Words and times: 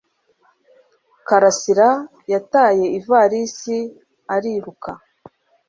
Karasira 1.27 1.89
yataye 2.31 2.85
ivalisi 2.99 3.77
ariruka 4.35 4.91